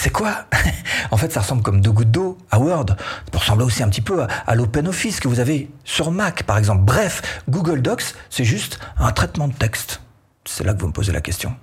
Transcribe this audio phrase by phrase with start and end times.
[0.00, 0.46] C'est quoi
[1.10, 2.86] En fait, ça ressemble comme deux gouttes d'eau à Word.
[2.88, 6.44] Ça peut ressembler aussi un petit peu à, à l'OpenOffice que vous avez sur Mac,
[6.44, 6.84] par exemple.
[6.84, 10.00] Bref, Google Docs, c'est juste un traitement de texte.
[10.46, 11.54] C'est là que vous me posez la question.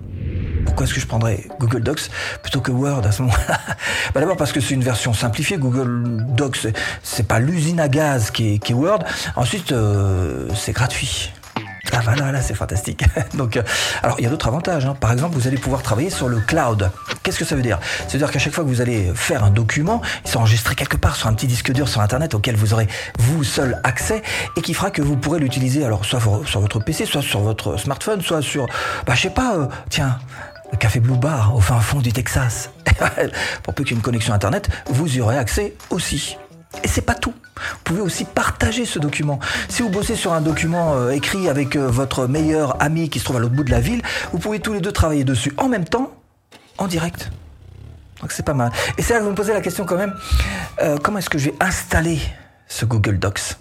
[0.64, 3.58] Pourquoi est-ce que je prendrais Google Docs plutôt que Word à ce moment-là
[4.14, 5.58] bah D'abord parce que c'est une version simplifiée.
[5.58, 6.68] Google Docs,
[7.02, 9.00] c'est pas l'usine à gaz qui est, qui Word.
[9.34, 11.32] Ensuite, euh, c'est gratuit.
[11.92, 13.04] Ah voilà, là c'est fantastique.
[13.34, 13.62] Donc, euh,
[14.02, 14.84] alors il y a d'autres avantages.
[14.86, 14.94] hein.
[15.00, 16.90] Par exemple, vous allez pouvoir travailler sur le cloud.
[17.22, 17.78] Qu'est-ce que ça veut dire?
[18.06, 20.74] Ça veut dire qu'à chaque fois que vous allez faire un document, il sera enregistré
[20.74, 24.22] quelque part sur un petit disque dur sur Internet auquel vous aurez vous seul accès
[24.56, 27.76] et qui fera que vous pourrez l'utiliser alors soit sur votre PC, soit sur votre
[27.78, 28.66] smartphone, soit sur,
[29.06, 30.18] bah je sais pas, euh, tiens.
[30.70, 32.70] Le café Blue Bar au fin fond du Texas.
[33.62, 36.36] Pour peu qu'il y ait une connexion Internet, vous y aurez accès aussi.
[36.84, 37.32] Et c'est pas tout.
[37.72, 39.38] Vous pouvez aussi partager ce document.
[39.68, 43.24] Si vous bossez sur un document euh, écrit avec euh, votre meilleur ami qui se
[43.24, 45.68] trouve à l'autre bout de la ville, vous pouvez tous les deux travailler dessus en
[45.68, 46.12] même temps,
[46.78, 47.30] en direct.
[48.20, 48.72] Donc c'est pas mal.
[48.96, 50.14] Et c'est là que vous me posez la question quand même,
[50.82, 52.20] euh, comment est-ce que je vais installer
[52.66, 53.56] ce Google Docs?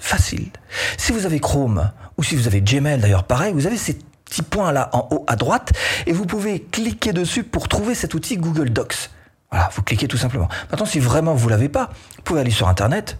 [0.00, 0.50] Facile.
[0.96, 4.42] Si vous avez Chrome, ou si vous avez Gmail d'ailleurs pareil, vous avez ces petits
[4.42, 5.72] points là en haut à droite,
[6.06, 9.10] et vous pouvez cliquer dessus pour trouver cet outil Google Docs.
[9.50, 10.48] Voilà, vous cliquez tout simplement.
[10.70, 13.18] Maintenant, si vraiment vous l'avez pas, vous pouvez aller sur Internet,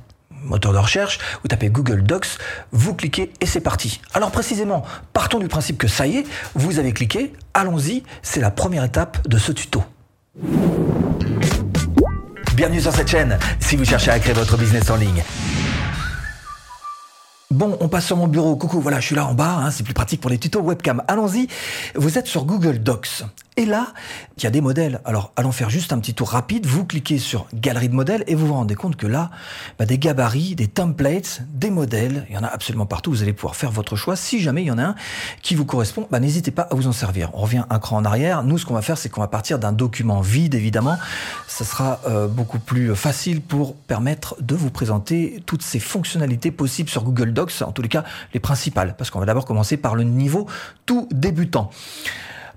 [0.49, 2.39] moteur de recherche, vous tapez Google Docs,
[2.73, 4.01] vous cliquez et c'est parti.
[4.15, 8.51] Alors précisément, partons du principe que ça y est, vous avez cliqué, allons-y, c'est la
[8.51, 9.85] première étape de ce tuto.
[12.55, 15.23] Bienvenue sur cette chaîne si vous cherchez à créer votre business en ligne.
[17.51, 18.57] Bon, on passe sur mon bureau.
[18.57, 19.61] Coucou, voilà, je suis là en bas.
[19.63, 21.03] hein, c'est plus pratique pour les tutos webcam.
[21.09, 21.49] Allons-y.
[21.95, 23.25] Vous êtes sur Google Docs.
[23.59, 23.89] Et là,
[24.37, 25.01] il y a des modèles.
[25.05, 26.65] Alors, allons faire juste un petit tour rapide.
[26.65, 29.33] Vous cliquez sur Galerie de modèles et vous vous rendez compte que là,
[29.81, 33.11] bah, des gabarits, des templates, des modèles, il y en a absolument partout.
[33.11, 34.15] Vous allez pouvoir faire votre choix.
[34.15, 34.95] Si jamais il y en a un
[35.43, 37.31] qui vous correspond, bah, n'hésitez pas à vous en servir.
[37.33, 38.45] On revient un cran en arrière.
[38.45, 40.97] Nous, ce qu'on va faire, c'est qu'on va partir d'un document vide, évidemment.
[41.49, 46.91] Ça sera euh, beaucoup plus facile pour permettre de vous présenter toutes ces fonctionnalités possibles
[46.91, 49.97] sur Google Docs, en tous les cas les principales, parce qu'on va d'abord commencer par
[49.97, 50.47] le niveau
[50.87, 51.73] tout débutant.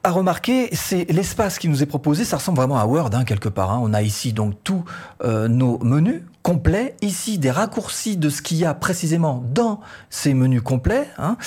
[0.03, 3.49] À remarquer, c'est l'espace qui nous est proposé, ça ressemble vraiment à Word hein, quelque
[3.49, 3.69] part.
[3.71, 3.79] hein.
[3.83, 4.83] On a ici donc tous
[5.23, 9.79] euh, nos menus complets, ici des raccourcis de ce qu'il y a précisément dans
[10.09, 11.07] ces menus complets.
[11.19, 11.37] hein.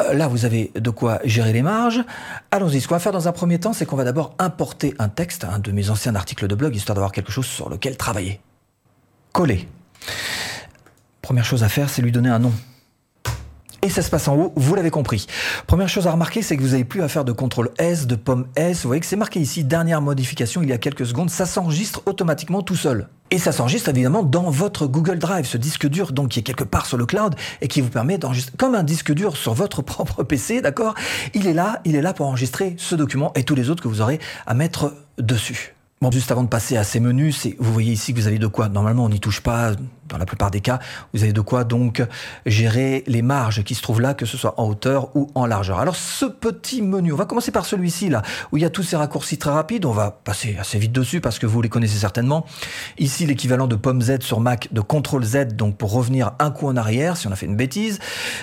[0.00, 2.04] Euh, là, vous avez de quoi gérer les marges.
[2.52, 5.08] Allons-y, ce qu'on va faire dans un premier temps, c'est qu'on va d'abord importer un
[5.08, 8.40] texte, un de mes anciens articles de blog, histoire d'avoir quelque chose sur lequel travailler.
[9.32, 9.66] Coller.
[11.22, 12.52] Première chose à faire, c'est lui donner un nom.
[13.86, 15.28] Et ça se passe en haut, vous l'avez compris.
[15.68, 18.16] Première chose à remarquer, c'est que vous n'avez plus à faire de contrôle S, de
[18.16, 18.82] pomme S.
[18.82, 22.02] Vous voyez que c'est marqué ici, dernière modification, il y a quelques secondes, ça s'enregistre
[22.04, 23.06] automatiquement tout seul.
[23.30, 26.64] Et ça s'enregistre évidemment dans votre Google Drive, ce disque dur donc qui est quelque
[26.64, 29.82] part sur le cloud et qui vous permet d'enregistrer comme un disque dur sur votre
[29.82, 30.96] propre PC, d'accord?
[31.32, 33.88] Il est là, il est là pour enregistrer ce document et tous les autres que
[33.88, 35.76] vous aurez à mettre dessus.
[36.02, 38.46] Bon, juste avant de passer à ces menus, vous voyez ici que vous avez de
[38.46, 39.72] quoi, normalement on n'y touche pas,
[40.08, 40.78] dans la plupart des cas,
[41.12, 42.02] vous avez de quoi donc
[42.44, 45.78] gérer les marges qui se trouvent là, que ce soit en hauteur ou en largeur.
[45.78, 48.82] Alors ce petit menu, on va commencer par celui-ci là, où il y a tous
[48.82, 51.98] ces raccourcis très rapides, on va passer assez vite dessus parce que vous les connaissez
[51.98, 52.44] certainement.
[52.98, 56.68] Ici l'équivalent de pomme Z sur Mac, de CTRL Z, donc pour revenir un coup
[56.68, 57.98] en arrière si on a fait une bêtise.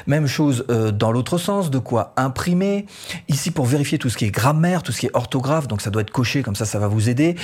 [0.07, 2.87] Même chose euh, dans l'autre sens, de quoi imprimer.
[3.27, 5.91] Ici pour vérifier tout ce qui est grammaire, tout ce qui est orthographe, donc ça
[5.91, 7.35] doit être coché, comme ça ça va vous aider.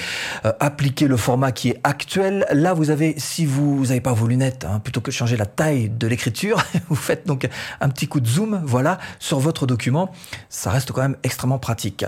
[0.46, 2.46] Euh, appliquer le format qui est actuel.
[2.52, 5.90] Là, vous avez, si vous n'avez pas vos lunettes, hein, plutôt que changer la taille
[5.90, 7.48] de l'écriture, vous faites donc
[7.82, 10.12] un petit coup de zoom, voilà, sur votre document.
[10.50, 12.06] Ça reste quand même extrêmement pratique.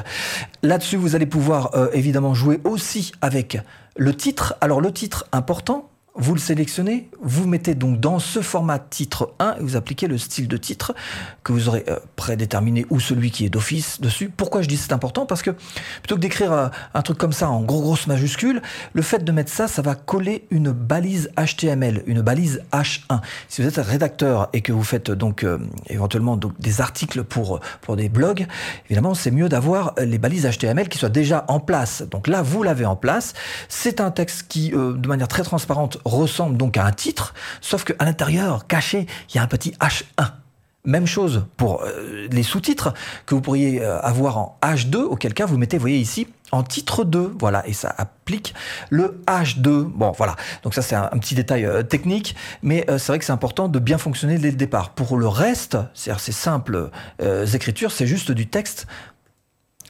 [0.64, 3.58] Là-dessus, vous allez pouvoir euh, évidemment jouer aussi avec
[3.98, 4.56] le titre.
[4.62, 9.56] Alors le titre important, vous le sélectionnez, vous mettez donc dans ce format titre 1
[9.56, 10.94] et vous appliquez le style de titre
[11.44, 14.30] que vous aurez euh, prédéterminé ou celui qui est d'office dessus.
[14.30, 15.26] Pourquoi je dis c'est important?
[15.26, 18.62] Parce que plutôt que d'écrire euh, un truc comme ça en gros grosses majuscules,
[18.92, 23.22] le fait de mettre ça, ça va coller une balise HTML, une balise H1.
[23.48, 27.62] Si vous êtes rédacteur et que vous faites donc euh, éventuellement donc des articles pour
[27.80, 28.48] pour des blogs,
[28.88, 32.04] évidemment c'est mieux d'avoir les balises HTML qui soient déjà en place.
[32.12, 33.34] Donc là vous l'avez en place.
[33.70, 38.04] C'est un texte qui de manière très transparente ressemble donc à un titre, sauf qu'à
[38.04, 40.32] l'intérieur, caché, il y a un petit H1.
[40.84, 42.96] Même chose pour euh, les sous-titres
[43.28, 46.64] que vous pourriez euh, avoir en H2, auquel cas vous mettez, vous voyez ici, en
[46.64, 48.56] titre 2, voilà, et ça applique
[48.90, 49.84] le H2.
[49.84, 50.36] Bon, voilà.
[50.64, 53.78] Donc ça, c'est un, petit détail euh, technique, mais c'est vrai que c'est important de
[53.78, 54.90] bien fonctionner dès le départ.
[54.90, 56.90] Pour le reste, c'est-à-dire ces simples
[57.54, 58.88] écritures, c'est juste du texte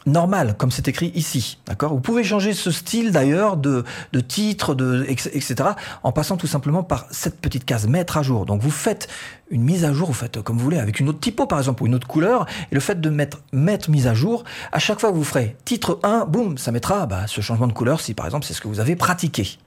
[0.05, 1.59] normal, comme c'est écrit ici.
[1.67, 1.93] D'accord?
[1.93, 3.83] Vous pouvez changer ce style d'ailleurs de,
[4.27, 5.55] titre, de, etc.,
[6.03, 8.45] en passant tout simplement par cette petite case mettre à jour.
[8.45, 9.07] Donc vous faites
[9.49, 11.83] une mise à jour, vous faites comme vous voulez, avec une autre typo par exemple,
[11.83, 14.99] ou une autre couleur, et le fait de mettre mettre mise à jour, à chaque
[14.99, 18.13] fois que vous ferez titre 1, boum, ça mettra bah, ce changement de couleur si
[18.13, 19.57] par exemple c'est ce que vous avez pratiqué.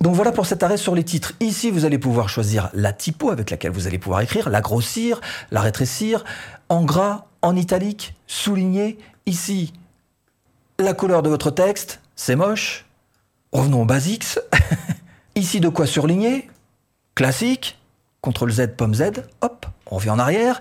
[0.00, 1.32] Donc voilà pour cet arrêt sur les titres.
[1.40, 5.20] Ici, vous allez pouvoir choisir la typo avec laquelle vous allez pouvoir écrire, la grossir,
[5.50, 6.24] la rétrécir,
[6.68, 8.98] en gras, en italique, souligner.
[9.26, 9.72] Ici,
[10.78, 12.86] la couleur de votre texte, c'est moche.
[13.52, 14.38] Revenons aux basics.
[15.34, 16.48] Ici, de quoi surligner?
[17.14, 17.78] Classique.
[18.32, 19.02] CTRL Z, pomme Z,
[19.40, 20.60] hop, on revient en arrière.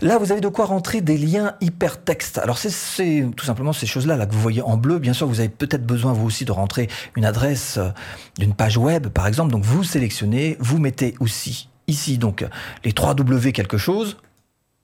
[0.00, 2.38] Là, vous avez de quoi rentrer des liens hypertextes.
[2.38, 4.98] Alors, c'est tout simplement ces choses-là là, que vous voyez en bleu.
[4.98, 7.90] Bien sûr, vous avez peut-être besoin, vous aussi, de rentrer une adresse euh,
[8.38, 9.52] d'une page web, par exemple.
[9.52, 12.44] Donc, vous sélectionnez, vous mettez aussi ici, donc,
[12.84, 14.16] les 3 W quelque chose.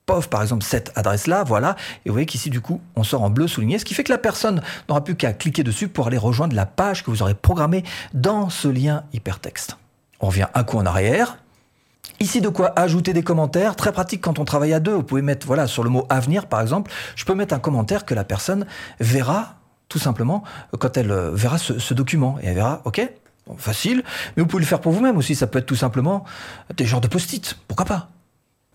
[0.05, 1.77] Pof, par exemple, cette adresse-là, voilà.
[2.05, 4.11] Et vous voyez qu'ici, du coup, on sort en bleu souligné, ce qui fait que
[4.11, 7.35] la personne n'aura plus qu'à cliquer dessus pour aller rejoindre la page que vous aurez
[7.35, 7.83] programmée
[8.13, 9.77] dans ce lien hypertexte.
[10.19, 11.37] On revient un coup en arrière.
[12.19, 13.75] Ici, de quoi ajouter des commentaires.
[13.75, 14.93] Très pratique quand on travaille à deux.
[14.93, 18.05] Vous pouvez mettre, voilà, sur le mot avenir, par exemple, je peux mettre un commentaire
[18.05, 18.65] que la personne
[18.99, 19.55] verra,
[19.87, 20.43] tout simplement,
[20.79, 22.37] quand elle euh, verra ce, document.
[22.41, 23.01] Et elle verra, OK,
[23.57, 24.03] facile.
[24.35, 25.33] Mais vous pouvez le faire pour vous-même aussi.
[25.33, 26.25] Ça peut être tout simplement
[26.75, 27.57] des genres de post-it.
[27.67, 28.09] Pourquoi pas?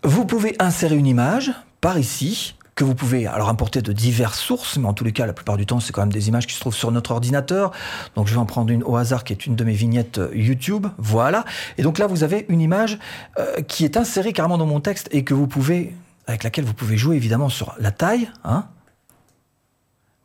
[0.03, 1.51] Vous pouvez insérer une image
[1.81, 5.25] par ici que vous pouvez alors importer de diverses sources, mais en tous les cas,
[5.25, 7.71] la plupart du temps, c'est quand même des images qui se trouvent sur notre ordinateur.
[8.15, 10.31] Donc, je vais en prendre une au hasard qui est une de mes vignettes euh,
[10.33, 10.87] YouTube.
[10.97, 11.43] Voilà.
[11.77, 12.97] Et donc là, vous avez une image
[13.37, 15.93] euh, qui est insérée carrément dans mon texte et que vous pouvez,
[16.27, 18.65] avec laquelle vous pouvez jouer évidemment sur la taille, hein.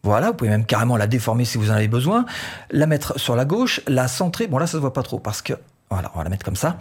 [0.05, 2.27] Voilà, vous pouvez même carrément la déformer si vous en avez besoin,
[2.71, 4.47] la mettre sur la gauche, la centrer.
[4.47, 5.55] Bon là, ça se voit pas trop parce que
[5.95, 6.77] voilà, on va la mettre comme ça.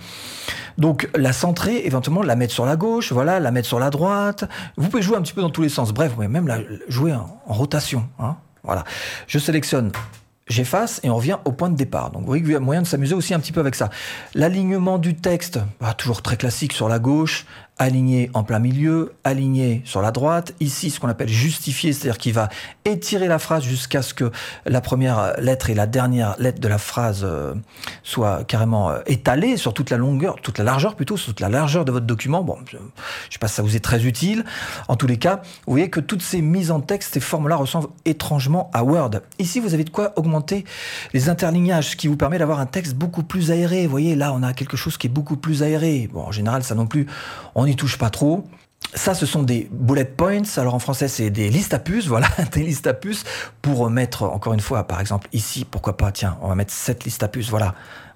[0.77, 4.45] Donc la centrer, éventuellement la mettre sur la gauche, voilà, la mettre sur la droite.
[4.77, 5.93] Vous pouvez jouer un petit peu dans tous les sens.
[5.93, 8.07] Bref, vous pouvez même la jouer en, rotation.
[8.19, 8.35] Hein.
[8.63, 8.83] Voilà.
[9.27, 9.91] Je sélectionne
[10.47, 12.11] j'efface et on revient au point de départ.
[12.11, 13.89] Donc vous voyez qu'il y a moyen de s'amuser aussi un petit peu avec ça.
[14.33, 17.45] L'alignement du texte, bah, toujours très classique sur la gauche,
[17.79, 20.53] aligné en plein milieu, aligné sur la droite.
[20.59, 22.49] Ici, ce qu'on appelle justifier, c'est-à-dire qu'il va
[22.85, 24.31] étirer la phrase jusqu'à ce que
[24.65, 27.55] la première lettre et la dernière lettre de la phrase euh,
[28.03, 31.49] soient carrément euh, étalées sur toute la longueur, toute la largeur plutôt, sur toute la
[31.49, 32.43] largeur de votre document.
[32.43, 32.81] Bon, je, ne
[33.29, 34.45] sais pas si ça vous est très utile.
[34.87, 37.89] En tous les cas, vous voyez que toutes ces mises en texte, ces formes-là ressemblent
[38.05, 39.11] étrangement à Word.
[39.39, 40.63] Ici, vous avez de quoi augmenter
[41.13, 43.85] les interlignages, ce qui vous permet d'avoir un texte beaucoup plus aéré.
[43.85, 46.09] Vous voyez, là, on a quelque chose qui est beaucoup plus aéré.
[46.13, 47.07] Bon, en général, ça non plus,
[47.65, 48.45] n'y touche pas trop.
[48.93, 50.43] Ça, ce sont des bullet points.
[50.57, 52.07] Alors en français, c'est des listes à puces.
[52.13, 53.23] Voilà, des listes à puces
[53.61, 57.03] pour mettre, encore une fois, par exemple, ici, pourquoi pas, tiens, on va mettre cette
[57.03, 57.49] liste à puces.
[57.49, 57.75] Voilà.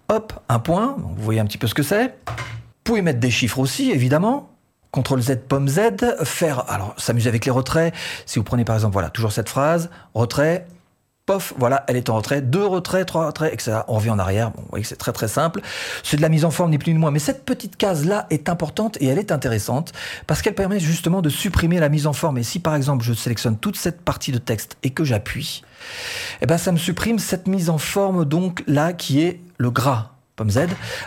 [0.09, 0.95] Hop, un point.
[0.97, 2.07] vous voyez un petit peu ce que c'est.
[2.27, 4.49] Vous pouvez mettre des chiffres aussi, évidemment.
[4.95, 5.79] CTRL Z, pomme Z,
[6.23, 7.93] faire, alors s'amuser avec les retraits.
[8.25, 10.65] Si vous prenez par exemple, voilà, toujours cette phrase, retrait,
[11.27, 13.81] pof, voilà, elle est en retrait, deux retraits, trois retraits, etc.
[13.87, 14.51] On revient en arrière.
[14.55, 15.61] Vous voyez que c'est très très simple.
[16.01, 17.11] C'est de la mise en forme, ni plus ni moins.
[17.11, 19.91] Mais cette petite case-là est importante et elle est intéressante
[20.25, 22.39] parce qu'elle permet justement de supprimer la mise en forme.
[22.39, 25.63] Et si par exemple je sélectionne toute cette partie de texte et que j'appuie,
[26.41, 30.16] eh ben ça me supprime cette mise en forme donc là qui est le gras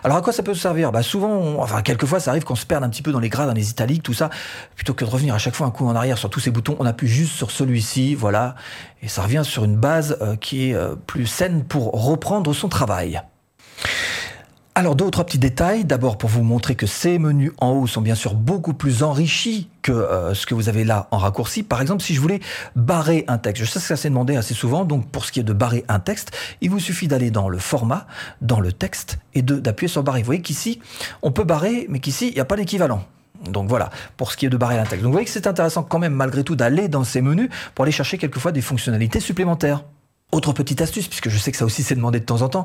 [0.02, 0.90] Alors à quoi ça peut servir?
[0.92, 3.46] Bah Souvent, enfin quelquefois ça arrive qu'on se perde un petit peu dans les gras,
[3.46, 4.28] dans les italiques, tout ça.
[4.74, 6.76] Plutôt que de revenir à chaque fois un coup en arrière sur tous ces boutons,
[6.80, 8.56] on appuie juste sur celui-ci, voilà.
[9.02, 12.68] Et ça revient sur une base euh, qui est euh, plus saine pour reprendre son
[12.68, 13.22] travail.
[14.80, 15.84] Alors deux ou trois petits détails.
[15.84, 19.68] D'abord pour vous montrer que ces menus en haut sont bien sûr beaucoup plus enrichis
[19.82, 21.62] que euh, ce que vous avez là en raccourci.
[21.62, 22.40] Par exemple, si je voulais
[22.76, 25.40] barrer un texte, je sais que ça s'est demandé assez souvent, donc pour ce qui
[25.40, 26.30] est de barrer un texte,
[26.62, 28.06] il vous suffit d'aller dans le format,
[28.40, 30.20] dans le texte, et d'appuyer sur barrer.
[30.20, 30.80] Vous voyez qu'ici,
[31.20, 33.04] on peut barrer, mais qu'ici, il n'y a pas d'équivalent.
[33.50, 35.02] Donc voilà, pour ce qui est de barrer un texte.
[35.02, 37.82] Donc vous voyez que c'est intéressant quand même malgré tout d'aller dans ces menus pour
[37.82, 39.84] aller chercher quelquefois des fonctionnalités supplémentaires.
[40.32, 42.64] Autre petite astuce, puisque je sais que ça aussi c'est demandé de temps en temps,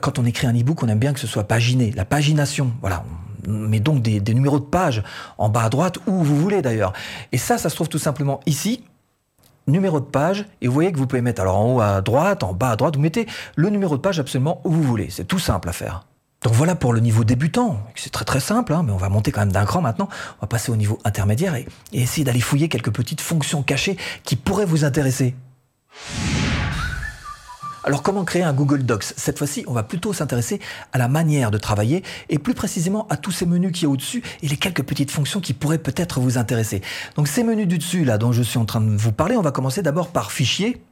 [0.00, 2.72] quand on écrit un e-book, on aime bien que ce soit paginé, la pagination.
[2.80, 3.04] Voilà,
[3.48, 5.02] on met donc des, numéros de page
[5.38, 6.92] en bas à droite, où vous voulez d'ailleurs.
[7.32, 8.84] Et ça, ça se trouve tout simplement ici,
[9.66, 12.44] numéro de page, et vous voyez que vous pouvez mettre alors en haut à droite,
[12.44, 13.26] en bas à droite, vous mettez
[13.56, 15.08] le numéro de page absolument où vous voulez.
[15.10, 16.04] C'est tout simple à faire.
[16.42, 17.80] Donc voilà pour le niveau débutant.
[17.96, 20.08] C'est très très simple, hein, mais on va monter quand même d'un cran maintenant.
[20.38, 24.36] On va passer au niveau intermédiaire et essayer d'aller fouiller quelques petites fonctions cachées qui
[24.36, 25.34] pourraient vous intéresser.
[27.82, 29.14] Alors comment créer un Google Docs?
[29.16, 30.60] Cette fois-ci, on va plutôt s'intéresser
[30.92, 33.88] à la manière de travailler et plus précisément à tous ces menus qui y a
[33.88, 36.82] au-dessus et les quelques petites fonctions qui pourraient peut-être vous intéresser.
[37.16, 39.42] Donc ces menus du dessus là dont je suis en train de vous parler, on
[39.42, 40.82] va commencer d'abord par fichier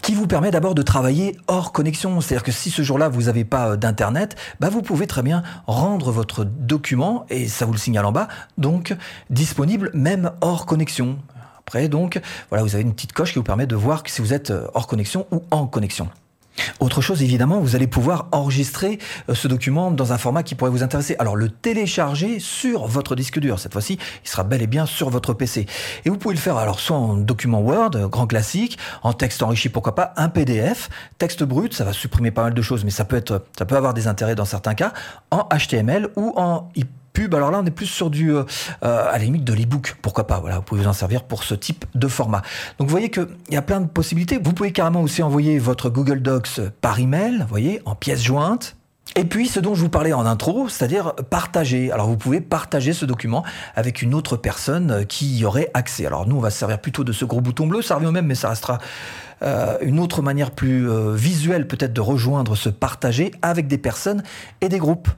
[0.00, 2.20] qui vous permet d'abord de travailler hors connexion.
[2.22, 5.42] C'est-à-dire que si ce jour-là, vous n'avez pas euh, d'Internet, bah vous pouvez très bien
[5.66, 8.96] rendre votre document, et ça vous le signale en bas, donc
[9.28, 11.18] disponible même hors connexion
[11.66, 14.32] Après, donc, voilà, vous avez une petite coche qui vous permet de voir si vous
[14.32, 16.08] êtes euh, hors connexion ou en connexion.
[16.80, 20.70] Autre chose, évidemment, vous allez pouvoir enregistrer euh, ce document dans un format qui pourrait
[20.70, 21.16] vous intéresser.
[21.18, 23.58] Alors, le télécharger sur votre disque dur.
[23.58, 25.66] Cette fois-ci, il sera bel et bien sur votre PC.
[26.04, 29.68] Et vous pouvez le faire alors soit en document Word, grand classique, en texte enrichi,
[29.68, 33.04] pourquoi pas, un PDF, texte brut, ça va supprimer pas mal de choses, mais ça
[33.04, 34.92] peut être, ça peut avoir des intérêts dans certains cas,
[35.30, 36.68] en HTML ou en
[37.12, 37.34] pub.
[37.34, 38.44] Alors là, on est plus sur du, euh,
[38.82, 39.96] à la limite de l'e-book.
[40.02, 42.42] Pourquoi pas Voilà, vous pouvez vous en servir pour ce type de format.
[42.78, 44.38] Donc vous voyez qu'il y a plein de possibilités.
[44.42, 48.76] Vous pouvez carrément aussi envoyer votre Google Docs par email, vous voyez, en pièces jointes.
[49.14, 51.92] Et puis ce dont je vous parlais en intro, c'est-à-dire partager.
[51.92, 56.06] Alors vous pouvez partager ce document avec une autre personne qui y aurait accès.
[56.06, 58.12] Alors nous, on va se servir plutôt de ce gros bouton bleu, ça revient au
[58.12, 58.78] même, mais ça restera
[59.42, 64.22] euh, une autre manière plus euh, visuelle peut-être de rejoindre ce partager avec des personnes
[64.60, 65.08] et des groupes.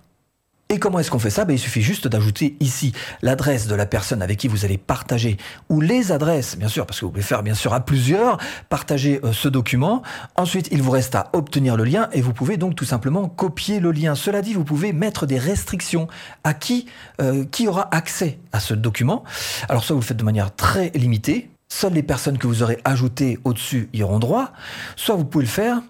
[0.75, 1.45] Et comment est-ce qu'on fait ça?
[1.45, 5.37] Ben, Il suffit juste d'ajouter ici l'adresse de la personne avec qui vous allez partager,
[5.69, 8.39] ou les adresses, bien sûr, parce que vous pouvez faire bien sûr à plusieurs,
[8.71, 10.03] partager euh, ce document.
[10.35, 13.79] Ensuite, il vous reste à obtenir le lien et vous pouvez donc tout simplement copier
[13.79, 14.17] le lien.
[14.17, 16.09] Cela dit, vous pouvez mettre des restrictions
[16.43, 16.87] à qui,
[17.21, 19.23] euh, qui aura accès à ce document.
[19.69, 22.81] Alors soit vous le faites de manière très limitée, seules les personnes que vous aurez
[22.85, 24.51] ajoutées au-dessus y auront droit,
[24.97, 25.83] soit vous pouvez le faire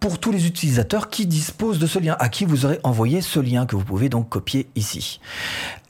[0.00, 3.40] pour tous les utilisateurs qui disposent de ce lien, à qui vous aurez envoyé ce
[3.40, 5.20] lien que vous pouvez donc copier ici.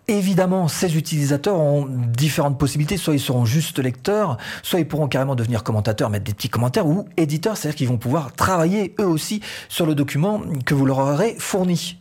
[0.09, 2.97] Évidemment, ces utilisateurs ont différentes possibilités.
[2.97, 6.87] Soit ils seront juste lecteurs, soit ils pourront carrément devenir commentateurs, mettre des petits commentaires,
[6.87, 10.99] ou éditeurs, c'est-à-dire qu'ils vont pouvoir travailler eux aussi sur le document que vous leur
[10.99, 11.99] aurez fourni.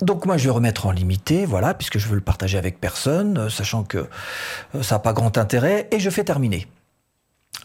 [0.00, 3.38] Donc moi je vais remettre en limité, voilà, puisque je veux le partager avec personne,
[3.38, 3.98] euh, sachant que
[4.74, 6.68] euh, ça n'a pas grand intérêt, et je fais terminer.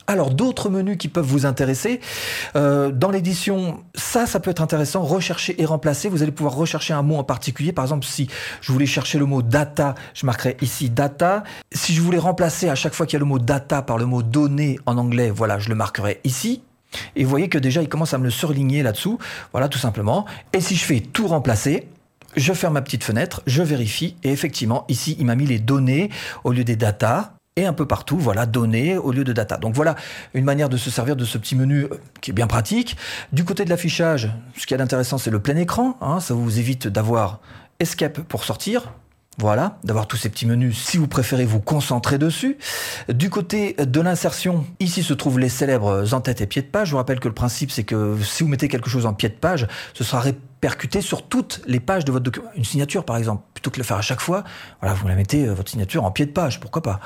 [0.05, 2.01] Alors d'autres menus qui peuvent vous intéresser.
[2.55, 5.01] Euh, dans l'édition, ça, ça peut être intéressant.
[5.03, 6.09] Rechercher et remplacer.
[6.09, 7.71] Vous allez pouvoir rechercher un mot en particulier.
[7.71, 8.27] Par exemple, si
[8.61, 11.43] je voulais chercher le mot data, je marquerai ici data.
[11.71, 14.05] Si je voulais remplacer à chaque fois qu'il y a le mot data par le
[14.05, 16.63] mot données en anglais, voilà, je le marquerai ici.
[17.15, 19.17] Et vous voyez que déjà, il commence à me le surligner là-dessous.
[19.53, 20.25] Voilà, tout simplement.
[20.51, 21.87] Et si je fais tout remplacer,
[22.35, 26.09] je ferme ma petite fenêtre, je vérifie, et effectivement, ici, il m'a mis les données
[26.43, 29.57] au lieu des data et un peu partout, voilà, données au lieu de data.
[29.57, 29.95] Donc voilà
[30.33, 32.97] une manière de se servir de ce petit menu euh, qui est bien pratique.
[33.31, 35.97] Du côté de l'affichage, ce qui est intéressant, c'est le plein écran.
[36.01, 37.39] Hein, ça vous évite d'avoir
[37.79, 38.93] escape pour sortir.
[39.39, 42.57] Voilà, d'avoir tous ces petits menus si vous préférez vous concentrer dessus.
[43.09, 46.89] Du côté de l'insertion, ici se trouvent les célèbres en-tête et pieds de page.
[46.89, 49.29] Je vous rappelle que le principe, c'est que si vous mettez quelque chose en pied
[49.29, 52.49] de page, ce sera répercuté sur toutes les pages de votre document.
[52.55, 54.43] Une signature, par exemple, plutôt que de le faire à chaque fois,
[54.81, 56.99] voilà, vous la mettez, euh, votre signature, en pied de page, pourquoi pas.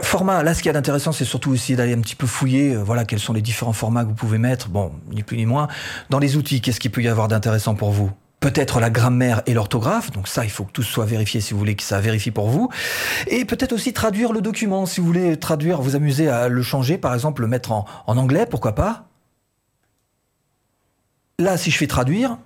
[0.00, 2.82] Format, là, ce qui est intéressant, c'est surtout essayer d'aller un petit peu fouiller, euh,
[2.82, 5.68] voilà, quels sont les différents formats que vous pouvez mettre, bon, ni plus ni moins.
[6.10, 8.10] Dans les outils, qu'est-ce qu'il peut y avoir d'intéressant pour vous?
[8.42, 11.60] Peut-être la grammaire et l'orthographe, donc ça il faut que tout soit vérifié si vous
[11.60, 12.68] voulez que ça vérifie pour vous,
[13.28, 16.98] et peut-être aussi traduire le document, si vous voulez traduire, vous amuser à le changer,
[16.98, 19.06] par exemple le mettre en, anglais, pourquoi pas.
[21.38, 22.36] Là si je fais traduire,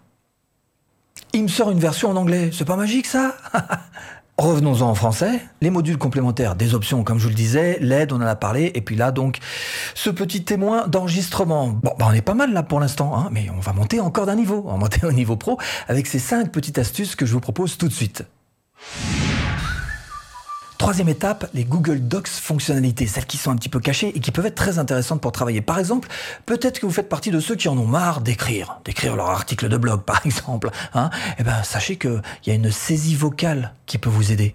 [1.32, 3.34] il me sort une version en anglais, c'est pas magique ça?
[4.38, 5.40] Revenons-en en français.
[5.62, 8.71] Les modules complémentaires, des options, comme je vous le disais, l'aide, on en a parlé,
[8.75, 9.38] et puis là, donc,
[9.95, 11.69] ce petit témoin d'enregistrement.
[11.69, 14.26] Bon, bah, on est pas mal là pour l'instant, hein, mais on va monter encore
[14.26, 17.33] d'un niveau, on va monter au niveau pro avec ces cinq petites astuces que je
[17.33, 18.25] vous propose tout de suite.
[20.78, 24.30] Troisième étape, les Google Docs fonctionnalités, celles qui sont un petit peu cachées et qui
[24.30, 25.62] peuvent être très intéressantes pour travailler.
[25.62, 26.09] Par exemple,
[26.45, 29.68] peut-être que vous faites partie de ceux qui en ont marre d'écrire, d'écrire leur article
[29.68, 30.71] de blog par exemple.
[30.95, 34.54] Hein eh ben, sachez qu'il y a une saisie vocale qui peut vous aider.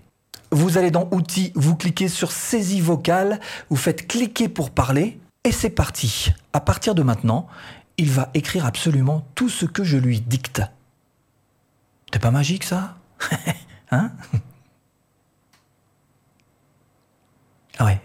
[0.51, 5.51] Vous allez dans Outils, vous cliquez sur Saisie vocale, vous faites cliquer pour parler et
[5.51, 6.33] c'est parti.
[6.53, 7.47] À partir de maintenant,
[7.97, 10.61] il va écrire absolument tout ce que je lui dicte.
[12.13, 12.95] C'est pas magique ça?
[13.93, 14.09] Hein?
[17.81, 17.99] Ah ouais.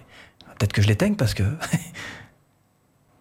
[0.59, 1.43] Peut-être que je l'éteigne parce que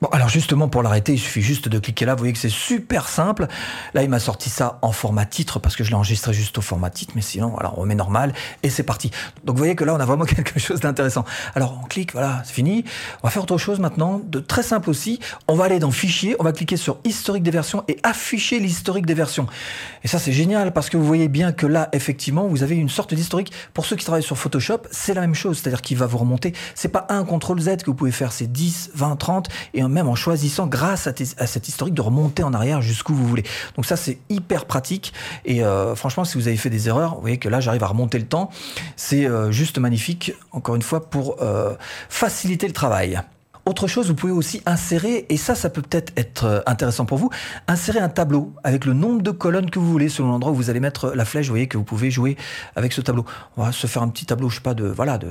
[0.02, 2.16] Bon, alors justement, pour l'arrêter, il suffit juste de cliquer là.
[2.16, 3.48] Vous voyez que c'est super simple.
[3.94, 6.62] Là, il m'a sorti ça en format titre parce que je l'ai enregistré juste au
[6.62, 7.14] format titre.
[7.16, 9.10] Mais sinon, voilà, on remet normal et c'est parti.
[9.46, 11.24] Donc, vous voyez que là, on a vraiment quelque chose d'intéressant.
[11.56, 12.84] Alors, on clique, voilà, c'est fini.
[13.24, 15.22] On va faire autre chose maintenant, de très simple aussi.
[15.48, 19.06] On va aller dans Fichier, on va cliquer sur Historique des versions et afficher l'historique
[19.06, 19.48] des versions.
[20.04, 22.90] Et ça, c'est génial parce que vous voyez bien que là, effectivement, vous avez une
[22.90, 23.54] sorte d'historique.
[23.74, 25.60] Pour ceux qui travaillent sur Photoshop, c'est la même chose.
[25.60, 26.54] C'est-à-dire qu'il va vous remonter.
[26.74, 30.08] C'est pas un CTRL Z que vous pouvez faire, c'est 10, 20, 30 et même
[30.08, 33.44] en choisissant, grâce à, cette historique, de remonter en arrière jusqu'où vous voulez.
[33.76, 35.14] Donc ça, c'est hyper pratique.
[35.46, 37.88] Et euh, franchement, si vous avez fait des erreurs, vous voyez que là, j'arrive à
[37.88, 38.50] remonter le temps.
[38.96, 41.76] C'est euh, juste magnifique, encore une fois, pour euh,
[42.10, 43.22] faciliter le travail.
[43.66, 47.32] Autre chose, vous pouvez aussi insérer, et ça, ça peut peut-être être intéressant pour vous,
[47.68, 50.70] insérer un tableau avec le nombre de colonnes que vous voulez selon l'endroit où vous
[50.70, 51.48] allez mettre la flèche.
[51.48, 52.38] Vous voyez que vous pouvez jouer
[52.76, 53.26] avec ce tableau.
[53.58, 55.30] On va se faire un petit tableau, je sais pas, de, voilà, de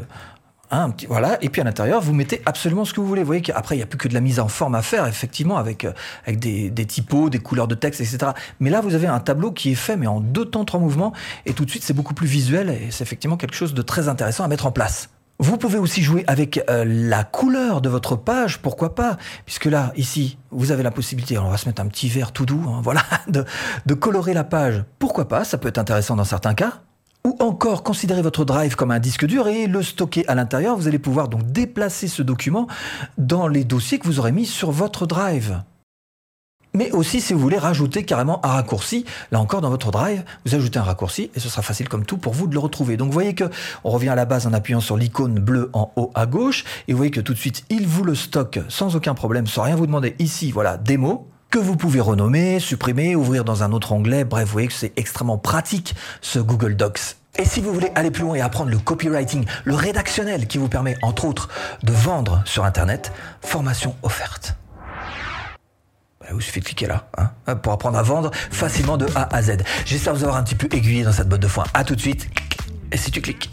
[0.71, 3.23] Hein, voilà, et puis à l'intérieur, vous mettez absolument ce que vous voulez.
[3.23, 5.06] Vous voyez qu'après, il n'y a plus que de la mise en forme à faire,
[5.06, 5.92] effectivement, avec, euh,
[6.25, 8.33] avec des, des, typos, des couleurs de texte, etc.
[8.61, 11.12] Mais là, vous avez un tableau qui est fait, mais en deux temps, trois mouvements,
[11.47, 14.09] et tout de suite, c'est beaucoup plus visuel, et c'est effectivement quelque chose de très
[14.09, 15.11] intéressant à mettre en place.
[15.40, 19.16] Vous pouvez aussi jouer avec euh, la couleur de votre page, pourquoi pas?
[19.44, 22.47] Puisque là, ici, vous avez la possibilité, on va se mettre un petit vert tout
[22.47, 23.44] doux, hein, voilà, de,
[23.85, 24.85] de colorer la page.
[24.99, 25.44] Pourquoi pas?
[25.44, 26.80] Ça peut être intéressant dans certains cas.
[27.26, 30.76] Ou encore considérez votre drive comme un disque dur et le stocker à l'intérieur.
[30.76, 32.66] Vous allez pouvoir donc déplacer ce document
[33.16, 35.62] dans les dossiers que vous aurez mis sur votre drive.
[36.75, 40.54] Mais aussi, si vous voulez rajouter carrément un raccourci, là encore dans votre drive, vous
[40.54, 42.99] ajoutez un raccourci et ce sera facile comme tout pour vous de le retrouver.
[42.99, 43.45] Donc vous voyez que
[43.85, 46.93] on revient à la base en appuyant sur l'icône bleue en haut à gauche et
[46.93, 49.76] vous voyez que tout de suite il vous le stocke sans aucun problème, sans rien
[49.76, 50.14] vous demander.
[50.19, 54.25] Ici, voilà, démo que vous pouvez renommer, supprimer, ouvrir dans un autre onglet.
[54.25, 57.14] Bref, vous voyez que c'est extrêmement pratique ce Google Docs.
[57.38, 60.68] Et si vous voulez aller plus loin et apprendre le copywriting, le rédactionnel qui vous
[60.68, 61.49] permet entre autres
[61.84, 64.56] de vendre sur Internet, formation offerte.
[66.20, 69.40] Bah, il suffit de cliquer là hein, pour apprendre à vendre facilement de A à
[69.40, 69.58] Z.
[69.84, 71.62] J'espère vous avoir un petit peu aiguillé dans cette botte de foin.
[71.73, 72.28] A tout de suite.
[72.90, 73.49] Et si tu cliques.